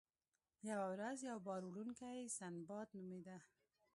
یوه 0.69 0.85
ورځ 0.93 1.17
یو 1.29 1.37
بار 1.47 1.61
وړونکی 1.65 2.33
سنباد 2.37 2.87
نومیده. 2.97 3.37